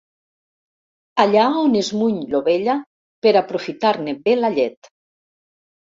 [1.23, 2.77] Allà on es muny l'ovella
[3.27, 4.91] per aprofitar-ne bé la llet.